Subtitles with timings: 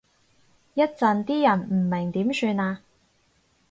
[0.73, 2.81] 一陣啲人唔明點算啊？